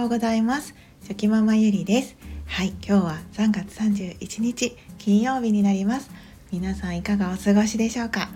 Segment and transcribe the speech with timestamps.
[0.00, 0.74] ようございます。
[1.02, 2.16] 初期ママゆりです。
[2.46, 6.10] はい今日は3月31日金曜日になります。
[6.50, 8.30] 皆さんいかがお過ごしでしょうか？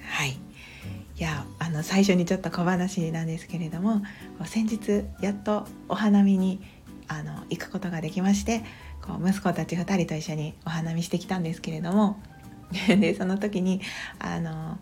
[0.00, 0.30] はい。
[0.30, 4.02] いやあの最初にちょっと小話なんですけれども
[4.44, 6.60] 先日やっとお花見に
[7.08, 8.62] あの行くことができまして
[9.02, 12.22] こう息子たち2人と一緒にお花見してきたんですけれども
[12.86, 13.80] でその時に
[14.20, 14.78] あの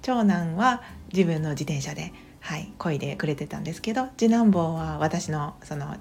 [0.00, 0.82] 長男は
[1.12, 5.96] 自分の自転車ではい、漕いでくれてたんですけど次男坊は私のその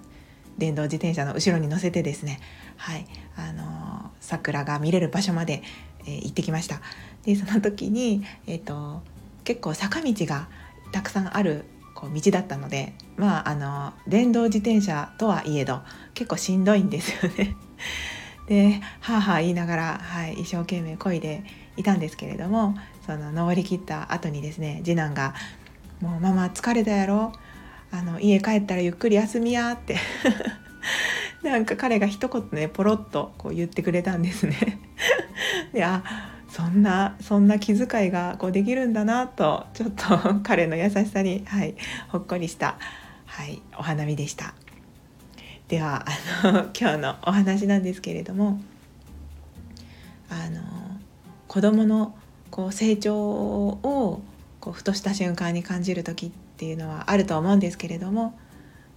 [0.58, 2.40] 電動自転車の後ろに乗せてですね、
[2.76, 5.64] はいあの桜が見れる場所まで、
[6.06, 6.82] えー、行ってきました
[7.24, 9.02] でその時に、えーと、
[9.44, 10.50] 結構坂道が
[10.92, 15.82] たくさんあるこう道だったのでまああの電動自転車とはいえど
[16.14, 17.56] 結構しんどいんですよね。
[18.48, 21.44] ではあはあ言いながら、はい、一生懸命漕いで
[21.78, 25.34] いたんですけれどもその登りきった後にですね次男が
[26.04, 27.32] もうママ疲れたやろ。
[27.90, 29.96] あの家帰ったらゆっくり休みやって。
[31.44, 34.80] なんか彼が一言ねポロッとこう言ってくれたんですね。
[35.74, 36.04] いや
[36.50, 40.04] そんなそんな気遣いがこうできるんだなとちょっと
[40.44, 41.76] 彼の優しさに、はい、
[42.10, 42.76] ほっこりした、
[43.26, 44.54] はい、お花見でした。
[45.70, 46.06] では
[46.44, 48.60] あの今日のお話なんですけれども
[50.30, 50.62] あの
[51.48, 52.14] 子どもの
[52.52, 54.22] こう成長を
[54.64, 58.40] こうふとした瞬間に感じる時っていうのはあると思うんですけれども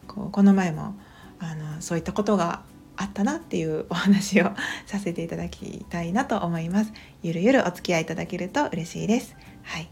[0.06, 0.94] こうこの前も
[1.40, 2.62] あのそういったことが
[2.94, 4.52] あったなっていうお話を
[4.86, 6.92] させていただきたいなと思います。
[7.24, 9.34] ゆるゆるお付き合いいただけると嬉しいです。
[9.64, 9.88] はい。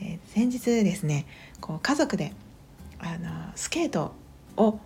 [0.00, 1.26] えー、先日ですね、
[1.60, 2.32] こう家族で
[2.98, 4.14] あのスケート
[4.56, 4.80] を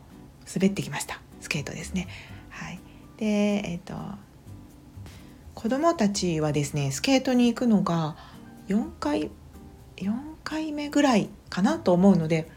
[0.52, 1.20] 滑ってきました。
[1.40, 2.08] スケートですね。
[2.50, 2.80] はい。
[3.16, 3.94] で、えっ、ー、と
[5.54, 8.16] 子供たちはですね、スケートに行くのが
[8.66, 9.30] 4回
[9.96, 12.48] 4回目ぐらいかなと思うので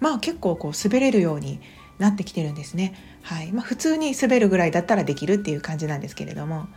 [0.00, 1.60] まあ結構こう滑れるように
[1.98, 2.94] なってきてるんですね。
[3.22, 6.68] はいまあ、普通に滑るぐらいだったらできるっていう感じなんですけれども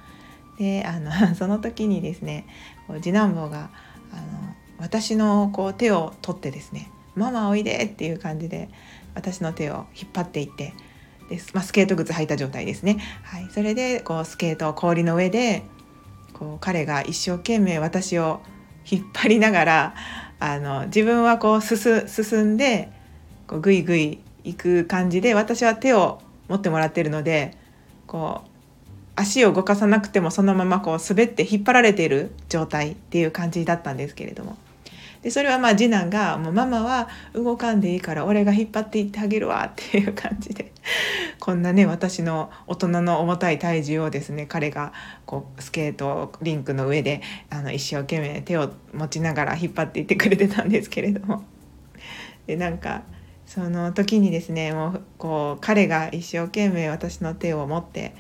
[0.58, 2.48] であの その時にですね
[3.02, 3.69] 次男坊が
[4.12, 8.69] あの私のこう手を取ってですね「ママおいで」っていう感じで
[9.14, 10.74] 私の手を引っ張っていって
[11.30, 12.98] で、まあ、スケート靴履いた状態ですね。
[13.24, 15.64] はい、それでこうスケート氷の上で
[16.34, 18.42] こう彼が一生懸命私を
[18.89, 19.95] 引っ張りながら
[20.39, 22.91] あの自分はこう進んで
[23.47, 27.57] こうグイグイ行く感じで私は手を持ってもらってるので
[28.07, 28.50] こう
[29.16, 34.57] 足を動かさなくてもそのままこう滑って引っ張られている状態っていう感じだったんですけれども。
[35.21, 40.71] でそれはまあ次男が「もうママは動かんでいいから俺が引っ張っていってあげるわ」っていう感じで。
[41.50, 44.94] こんなね私の大人の重たい体重をですね彼が
[45.26, 51.44] こうスケートリンクの上であの一生懸命手を持ちながら引っ張っていってくれてたんですけれども。
[52.46, 53.02] でなんか
[53.48, 58.14] その時にですねもうこう彼が一生懸命私の手を持って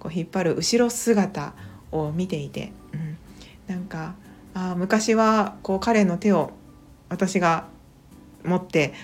[0.00, 1.54] こう引っ張る後ろ姿
[1.92, 3.16] を見ていて、うん、
[3.68, 4.16] なんか
[4.52, 6.50] あ昔はこう彼の手を
[7.08, 7.68] 私が
[8.42, 8.94] 持って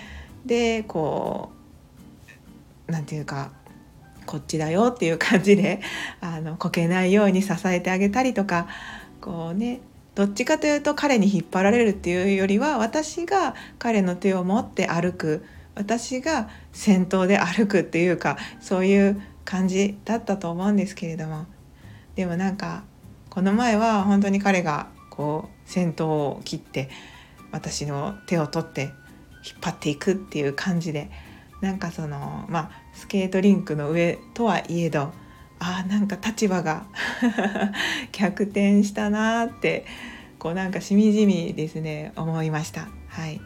[0.45, 1.53] でこ
[2.89, 3.60] う何て言うか
[4.25, 5.81] こっちだよっていう感じで
[6.21, 8.67] あのこけないように支えてあげたりとか
[9.19, 9.81] こうね
[10.15, 15.45] どっちかというと彼に引っ張られるっていうよりは私が彼の手を持って歩く
[15.75, 21.45] 私が先頭で歩くっていうかそういう感じだったと思うんですけれども。
[22.15, 22.83] でもなんか
[23.29, 26.89] この前は本当に彼がこう先頭を切って
[27.51, 28.91] 私の手を取って引っ
[29.61, 31.09] 張っていくっていう感じで
[31.61, 35.13] なんかそのまあスケートリンクの上とはいえど
[35.59, 36.87] あなんか立場が
[38.11, 39.85] 逆転したなって
[40.39, 42.87] こうなんかしみじみですね思いました。
[43.07, 43.39] はい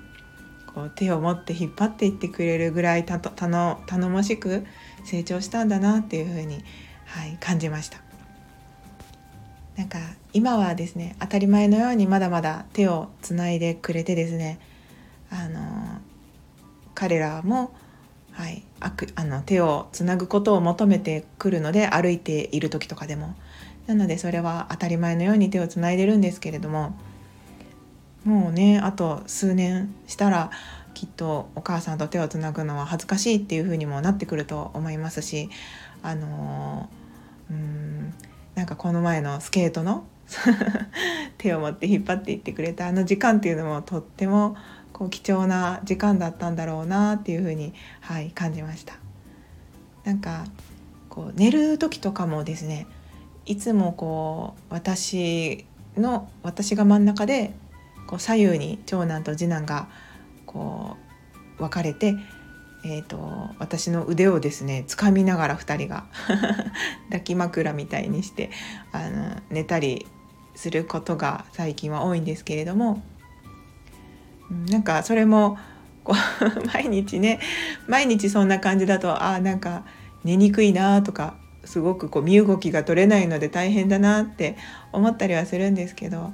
[0.73, 4.65] こう手を持って引っ張っていってくれるぐらいたと頼もしく
[5.05, 6.65] 成長したんだなっていうふうに、
[7.05, 7.99] はい、感じました。
[9.77, 9.99] なんか
[10.33, 14.59] 今はですね当たり前のようにまだまだ手をつないでくれてですね
[15.29, 15.99] あの
[16.93, 17.71] 彼らも、
[18.35, 23.35] はい、あくあの手をつなぐことを求めてくるので歩いている時とかでも。
[23.87, 26.97] なのでそれは当たり前のように手をつないでるんですけれども。
[28.25, 30.49] もうねあと数年したら
[30.95, 35.49] きっとお母さんと手をつなぐのは恥ずかしいっていう風にもなってくると思いますし
[36.01, 36.89] あの
[37.51, 38.13] うーん
[38.55, 40.05] なんかこの前のスケートの
[41.37, 44.55] 手を持って引っ張っていってくれたあの時間っていうのもとっても
[44.91, 48.95] こう貴重な時間だったんだろうなっていうふうに、はい、感じました。
[50.03, 50.45] なんか
[51.09, 52.87] こう寝る時とかもですね
[53.45, 55.65] いつもこう私
[55.97, 57.53] の私が真ん中で
[58.07, 59.87] こう左右に長男と次男が
[60.45, 60.97] こ
[61.57, 62.15] う分かれて、
[62.85, 66.05] えーと、私の腕をですね掴みながら2人が
[67.09, 68.51] 抱き枕みたいにして
[68.91, 70.05] あの寝たり
[70.55, 73.01] することが最近は多いんですけれども
[74.69, 75.57] なんかそれも
[76.03, 77.39] こう 毎日ね
[77.87, 79.83] 毎日そんな感じだとあなんか
[80.23, 81.35] 寝にくいなとか
[81.65, 84.55] すごくこう身動きが取れないので大変だなって
[84.91, 86.31] 思ったりはするんですけど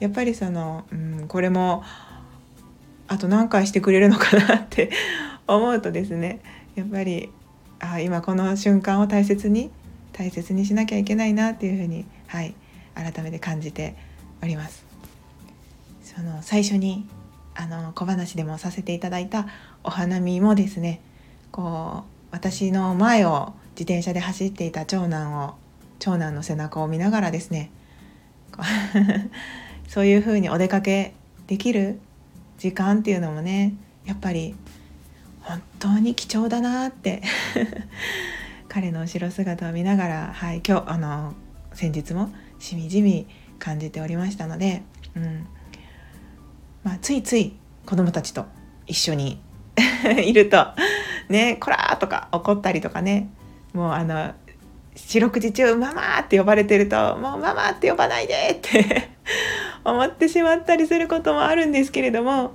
[0.00, 1.84] やっぱりその、うん、これも
[3.06, 4.90] あと何回してくれるのかなって
[5.46, 6.40] 思うとですね
[6.74, 7.30] やっぱり
[7.78, 9.70] あ今この瞬間を大切に
[10.12, 12.54] 大切にしなきゃいけないなっていうふうに、はい、
[12.94, 13.96] 改めて感じて
[14.42, 14.84] おります。
[16.02, 17.06] その最初に
[17.54, 19.46] あの小話でもさせていただいた
[19.82, 21.00] お花見もですね
[21.50, 25.54] こう私の前を自転車で走っていた長男を
[25.98, 27.70] 長男の背中を見ながらですね
[29.88, 31.14] そういうふうにお出かけ
[31.46, 32.00] できる
[32.58, 33.74] 時間っていうのもね
[34.04, 34.54] やっぱり
[35.42, 37.22] 本当に貴重だなって
[38.68, 41.34] 彼の後ろ姿を見ながら、はい、今日あの
[41.74, 42.30] 先日も
[42.62, 43.26] しみじみ
[43.58, 44.82] 感じておりましたので、
[45.16, 45.46] うん
[46.84, 48.46] まあ、ついつい子供たちと
[48.86, 49.40] 一緒に
[50.24, 50.66] いると
[51.28, 53.28] 「ねこら!」とか怒ったりとかね
[53.72, 54.32] もうあの
[54.94, 59.10] 四六時中「ママ!」って呼ばれてると「もうママって呼ばないで!」って
[59.84, 62.54] 思ってしまったりすることもあるんですけれども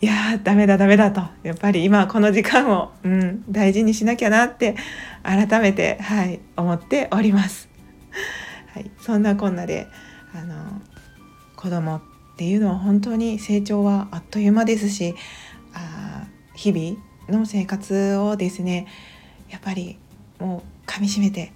[0.00, 4.76] いやーダメだダメだとやっぱり今この時間を、うん、大事にしなきゃなって
[5.22, 7.73] 改めて、はい、思っております。
[9.04, 9.86] そんなこんなで
[10.34, 10.80] あの
[11.56, 12.00] 子供っ
[12.38, 15.14] ていうのは本当に成長はあっという間ですし
[15.74, 16.98] あ日々
[17.28, 18.86] の生活をですね
[19.50, 19.98] やっぱり
[20.40, 21.52] もう噛みしめて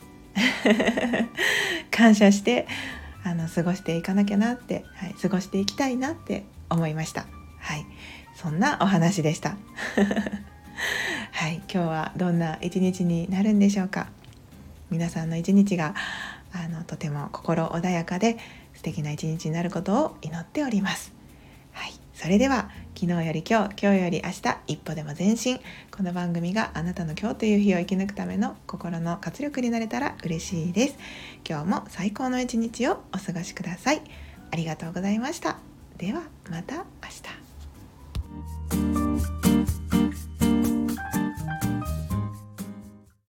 [1.90, 2.68] 感謝して
[3.24, 7.26] あの過ごしていかなきゃなって、はい、過ごしていきたいなって思いました。
[7.60, 7.86] はい、
[8.34, 9.56] そんなお話でした。
[11.32, 14.08] はい、今日はどんな一日になるんでしょうか。
[14.90, 15.94] 皆さんの一日が
[16.52, 18.38] あのとても心穏やかで
[18.74, 21.12] 素敵な一日になることを祈っております。
[21.72, 25.60] はい、それでは昨日より今日今日より明日一歩でも前進。
[25.94, 30.96] この番組があなたの今日という日を生き抜くための心の活力になれたら嬉しいです。
[31.48, 34.02] 今日も最高の一日をお過ごしください。
[34.50, 35.58] ありがとうございました。
[35.96, 36.82] ではまた明
[37.22, 37.47] 日。